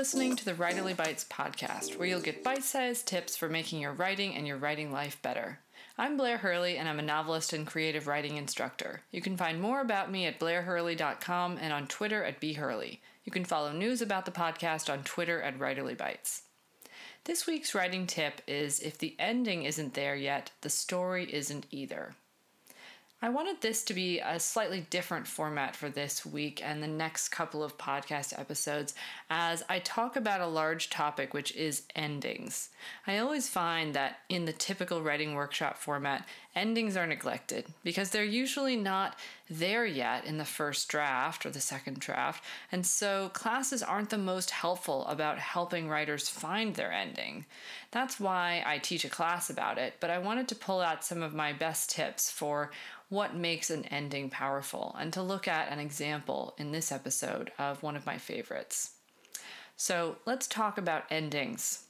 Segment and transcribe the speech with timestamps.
[0.00, 3.92] listening to the Writerly Bites podcast, where you'll get bite sized tips for making your
[3.92, 5.58] writing and your writing life better.
[5.98, 9.02] I'm Blair Hurley, and I'm a novelist and creative writing instructor.
[9.10, 13.00] You can find more about me at blairhurley.com and on Twitter at bhurley.
[13.24, 16.44] You can follow news about the podcast on Twitter at Writerly Bites.
[17.24, 22.14] This week's writing tip is if the ending isn't there yet, the story isn't either.
[23.22, 27.28] I wanted this to be a slightly different format for this week and the next
[27.28, 28.94] couple of podcast episodes
[29.28, 32.70] as I talk about a large topic, which is endings.
[33.06, 38.24] I always find that in the typical writing workshop format, endings are neglected because they're
[38.24, 39.18] usually not
[39.50, 44.16] there yet in the first draft or the second draft, and so classes aren't the
[44.16, 47.44] most helpful about helping writers find their ending.
[47.90, 51.20] That's why I teach a class about it, but I wanted to pull out some
[51.20, 52.70] of my best tips for
[53.08, 57.82] what makes an ending powerful and to look at an example in this episode of
[57.82, 58.92] one of my favorites.
[59.76, 61.84] So let's talk about endings.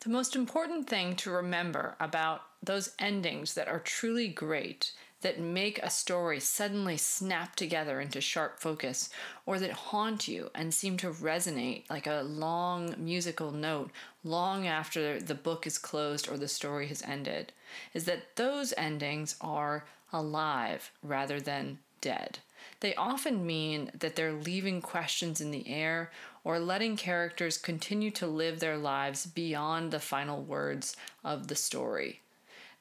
[0.00, 5.78] The most important thing to remember about those endings that are truly great, that make
[5.78, 9.10] a story suddenly snap together into sharp focus,
[9.44, 13.90] or that haunt you and seem to resonate like a long musical note
[14.22, 17.52] long after the book is closed or the story has ended,
[17.94, 22.38] is that those endings are alive rather than dead.
[22.80, 26.10] They often mean that they're leaving questions in the air
[26.44, 32.20] or letting characters continue to live their lives beyond the final words of the story.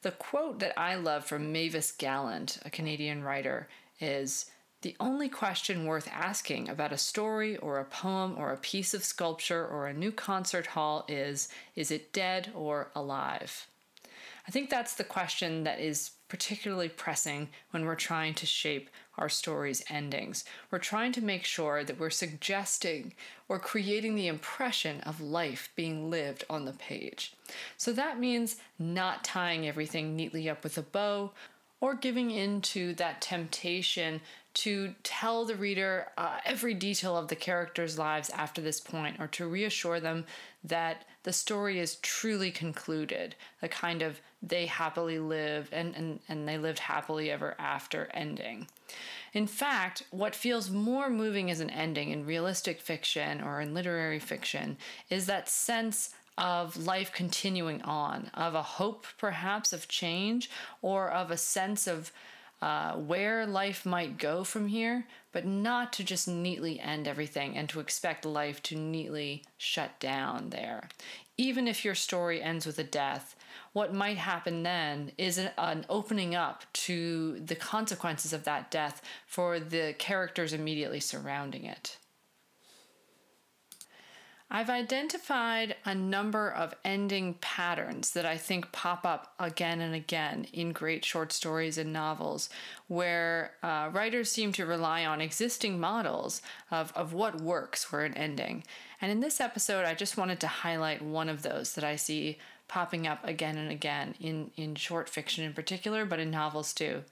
[0.05, 3.67] The quote that I love from Mavis Gallant, a Canadian writer,
[3.99, 4.51] is
[4.83, 9.03] The only question worth asking about a story or a poem or a piece of
[9.03, 13.65] sculpture or a new concert hall is Is it dead or alive?
[14.47, 19.29] I think that's the question that is particularly pressing when we're trying to shape our
[19.29, 20.43] story's endings.
[20.71, 23.13] We're trying to make sure that we're suggesting
[23.47, 27.33] or creating the impression of life being lived on the page.
[27.77, 31.31] So that means not tying everything neatly up with a bow
[31.79, 34.21] or giving in to that temptation
[34.55, 39.27] to tell the reader uh, every detail of the characters' lives after this point, or
[39.27, 40.25] to reassure them
[40.63, 46.47] that the story is truly concluded, the kind of they happily live and, and, and
[46.47, 48.67] they lived happily ever after ending.
[49.33, 54.19] In fact, what feels more moving as an ending in realistic fiction or in literary
[54.19, 54.77] fiction
[55.09, 60.49] is that sense of life continuing on, of a hope perhaps of change,
[60.81, 62.11] or of a sense of
[62.61, 67.67] uh, where life might go from here, but not to just neatly end everything and
[67.69, 70.89] to expect life to neatly shut down there.
[71.37, 73.35] Even if your story ends with a death,
[73.73, 79.01] what might happen then is an, an opening up to the consequences of that death
[79.27, 81.97] for the characters immediately surrounding it.
[84.49, 90.45] I've identified a number of ending patterns that I think pop up again and again
[90.53, 92.49] in great short stories and novels,
[92.87, 98.13] where uh, writers seem to rely on existing models of, of what works for an
[98.13, 98.63] ending.
[99.01, 102.37] And in this episode, I just wanted to highlight one of those that I see
[102.67, 107.03] popping up again and again in, in short fiction in particular, but in novels too.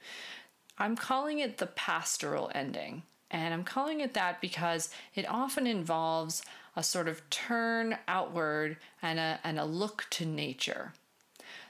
[0.77, 3.03] I'm calling it the pastoral ending.
[3.31, 6.43] And I'm calling it that because it often involves
[6.75, 10.93] a sort of turn outward and a, and a look to nature.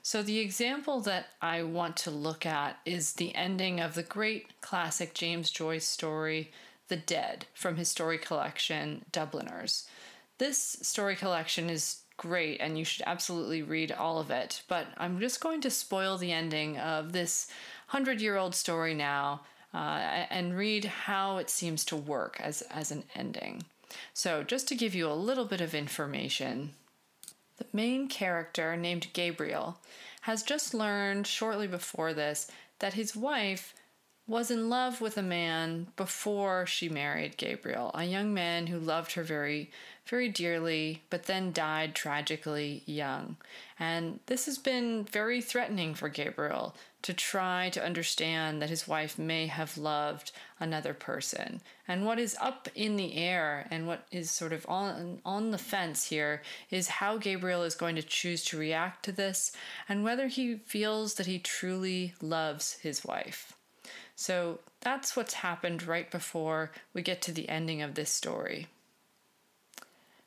[0.01, 4.59] So, the example that I want to look at is the ending of the great
[4.61, 6.51] classic James Joyce story,
[6.89, 9.87] The Dead, from his story collection, Dubliners.
[10.39, 15.19] This story collection is great and you should absolutely read all of it, but I'm
[15.19, 17.47] just going to spoil the ending of this
[17.87, 19.41] hundred year old story now
[19.73, 23.63] uh, and read how it seems to work as, as an ending.
[24.13, 26.73] So, just to give you a little bit of information,
[27.57, 29.79] the main character, named Gabriel,
[30.21, 32.49] has just learned shortly before this
[32.79, 33.73] that his wife
[34.25, 39.13] was in love with a man before she married Gabriel, a young man who loved
[39.13, 39.69] her very,
[40.05, 43.35] very dearly, but then died tragically young.
[43.77, 49.19] And this has been very threatening for Gabriel to try to understand that his wife
[49.19, 51.59] may have loved another person.
[51.85, 55.57] And what is up in the air and what is sort of on, on the
[55.57, 56.41] fence here
[56.71, 59.51] is how Gabriel is going to choose to react to this
[59.89, 63.53] and whether he feels that he truly loves his wife.
[64.15, 68.67] So that's what's happened right before we get to the ending of this story.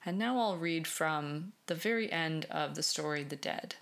[0.04, 3.74] And now I'll read from the very end of the story, The Dead.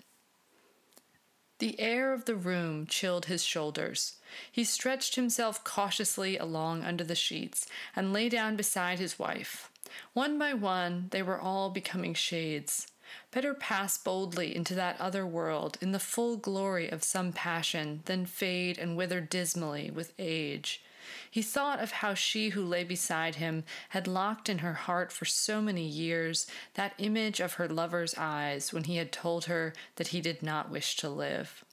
[1.59, 4.17] The air of the room chilled his shoulders.
[4.51, 9.71] He stretched himself cautiously along under the sheets and lay down beside his wife.
[10.13, 12.87] One by one, they were all becoming shades.
[13.31, 18.25] Better pass boldly into that other world in the full glory of some passion than
[18.25, 20.81] fade and wither dismally with age.
[21.29, 25.25] He thought of how she who lay beside him had locked in her heart for
[25.25, 30.07] so many years that image of her lover's eyes when he had told her that
[30.07, 31.63] he did not wish to live.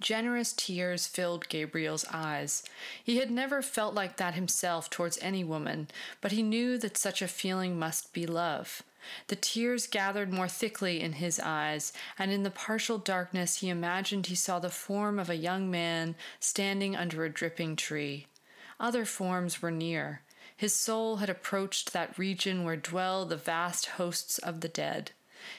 [0.00, 2.62] Generous tears filled Gabriel's eyes.
[3.04, 5.88] He had never felt like that himself towards any woman,
[6.20, 8.82] but he knew that such a feeling must be love.
[9.28, 14.26] The tears gathered more thickly in his eyes, and in the partial darkness he imagined
[14.26, 18.26] he saw the form of a young man standing under a dripping tree.
[18.78, 20.22] Other forms were near.
[20.56, 25.12] His soul had approached that region where dwell the vast hosts of the dead.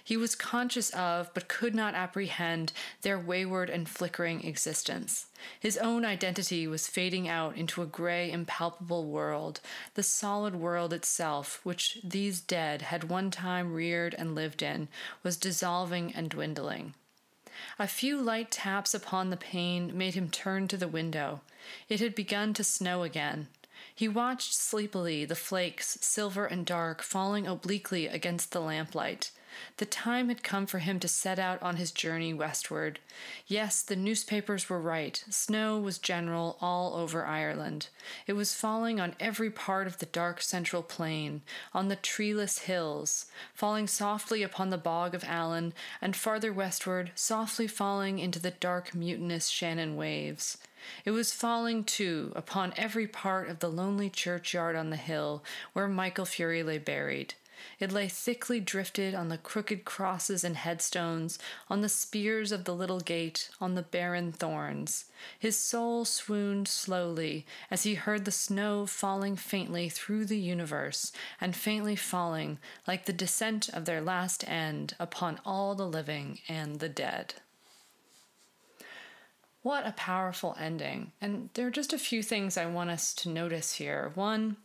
[0.04, 5.28] He was conscious of, but could not apprehend, their wayward and flickering existence.
[5.60, 9.60] His own identity was fading out into a gray, impalpable world,
[9.96, 14.88] the solid world itself, which these dead had one time reared and lived in,
[15.24, 16.94] was dissolving and dwindling.
[17.78, 21.42] A few light taps upon the pane made him turn to the window.
[21.90, 23.48] It had begun to snow again.
[23.94, 29.32] He watched sleepily the flakes, silver and dark, falling obliquely against the lamplight.
[29.78, 33.00] The time had come for him to set out on his journey westward.
[33.48, 35.24] Yes, the newspapers were right.
[35.30, 37.90] Snow was general all over Ireland.
[38.28, 41.42] It was falling on every part of the dark central plain,
[41.74, 47.68] on the treeless hills, falling softly upon the bog of Allen, and farther westward, softly
[47.68, 50.58] falling into the dark, mutinous Shannon waves.
[51.06, 55.44] It was falling, too, upon every part of the lonely churchyard on the hill
[55.74, 57.36] where Michael Furey lay buried.
[57.80, 62.76] It lay thickly drifted on the crooked crosses and headstones, on the spears of the
[62.76, 65.06] little gate, on the barren thorns.
[65.38, 71.56] His soul swooned slowly as he heard the snow falling faintly through the universe, and
[71.56, 76.90] faintly falling, like the descent of their last end, upon all the living and the
[76.90, 77.36] dead.
[79.64, 81.12] What a powerful ending.
[81.22, 84.12] And there are just a few things I want us to notice here.
[84.16, 84.58] One,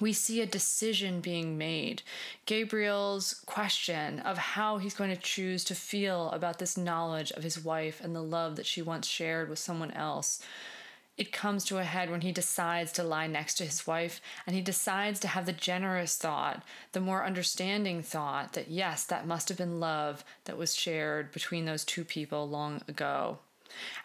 [0.00, 2.02] we see a decision being made.
[2.44, 7.62] Gabriel's question of how he's going to choose to feel about this knowledge of his
[7.62, 10.42] wife and the love that she once shared with someone else.
[11.16, 14.54] It comes to a head when he decides to lie next to his wife and
[14.54, 16.62] he decides to have the generous thought,
[16.92, 21.64] the more understanding thought that yes, that must have been love that was shared between
[21.64, 23.38] those two people long ago.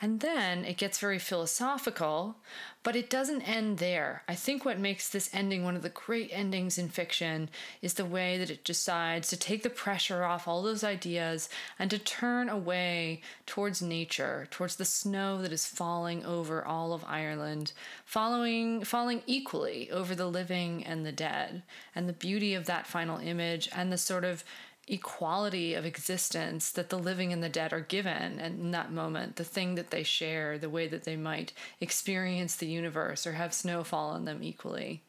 [0.02, 2.38] And then it gets very philosophical,
[2.84, 4.24] but it doesn't end there.
[4.28, 7.50] I think what makes this ending one of the great endings in fiction
[7.82, 11.92] is the way that it decides to take the pressure off all those ideas and
[11.92, 17.74] to turn away towards nature, towards the snow that is falling over all of Ireland,
[18.06, 21.64] following falling equally over the living and the dead,
[21.96, 24.44] and the beauty of that final image and the sort of
[24.92, 29.38] equality of existence that the living and the dead are given and in that moment
[29.38, 33.54] the thing that they share the way that they might experience the universe or have
[33.54, 35.02] snow fall on them equally.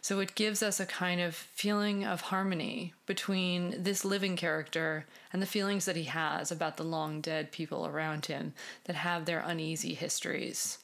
[0.00, 5.40] So it gives us a kind of feeling of harmony between this living character and
[5.40, 8.54] the feelings that he has about the long dead people around him
[8.84, 10.78] that have their uneasy histories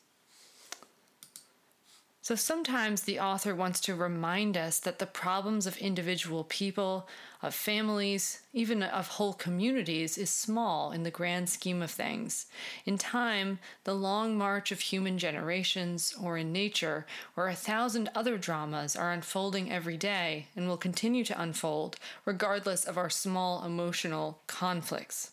[2.25, 7.07] so sometimes the author wants to remind us that the problems of individual people,
[7.43, 12.47] of families, even of whole communities is small in the grand scheme of things.
[12.87, 17.05] In time, the long march of human generations, or in nature,
[17.35, 22.87] where a thousand other dramas are unfolding every day and will continue to unfold, regardless
[22.87, 25.33] of our small emotional conflicts.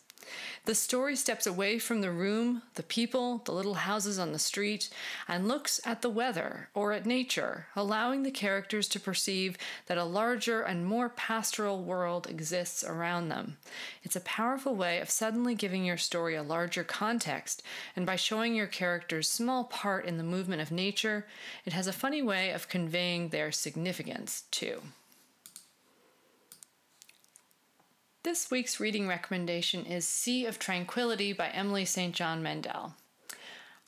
[0.64, 4.88] The story steps away from the room, the people, the little houses on the street,
[5.26, 10.04] and looks at the weather or at nature, allowing the characters to perceive that a
[10.04, 13.56] larger and more pastoral world exists around them.
[14.04, 17.62] It's a powerful way of suddenly giving your story a larger context,
[17.96, 21.26] and by showing your characters small part in the movement of nature,
[21.64, 24.82] it has a funny way of conveying their significance too.
[28.24, 32.14] This week's reading recommendation is Sea of Tranquility by Emily St.
[32.14, 32.94] John Mandel.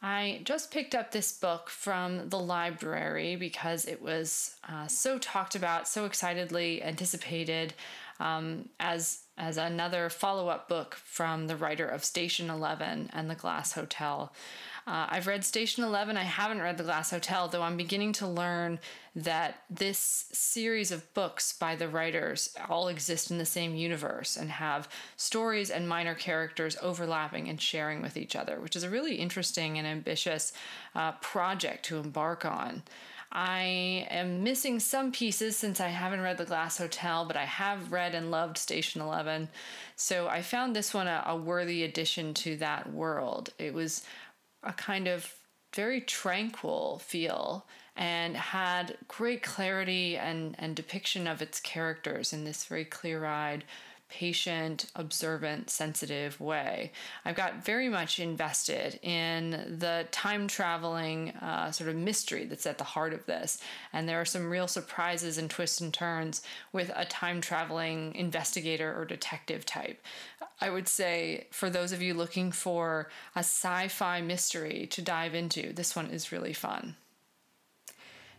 [0.02, 5.54] I just picked up this book from the library because it was uh, so talked
[5.54, 7.74] about, so excitedly anticipated
[8.18, 13.34] um, as as another follow up book from the writer of Station Eleven and The
[13.36, 14.32] Glass Hotel.
[14.86, 16.18] Uh, I've read Station 11.
[16.18, 18.78] I haven't read The Glass Hotel, though I'm beginning to learn
[19.16, 24.50] that this series of books by the writers all exist in the same universe and
[24.50, 29.14] have stories and minor characters overlapping and sharing with each other, which is a really
[29.14, 30.52] interesting and ambitious
[30.94, 32.82] uh, project to embark on.
[33.34, 37.90] I am missing some pieces since I haven't read The Glass Hotel, but I have
[37.90, 39.48] read and loved Station 11.
[39.96, 43.50] So I found this one a, a worthy addition to that world.
[43.58, 44.04] It was
[44.64, 45.32] a kind of
[45.74, 47.66] very tranquil feel
[47.96, 53.64] and had great clarity and, and depiction of its characters in this very clear eyed,
[54.08, 56.92] patient, observant, sensitive way.
[57.24, 62.78] I've got very much invested in the time traveling uh, sort of mystery that's at
[62.78, 63.60] the heart of this.
[63.92, 66.42] And there are some real surprises and twists and turns
[66.72, 70.00] with a time traveling investigator or detective type.
[70.60, 75.34] I would say for those of you looking for a sci fi mystery to dive
[75.34, 76.96] into, this one is really fun.